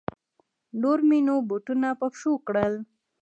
[0.81, 2.73] نور مې نو بوټونه په پښو کړل.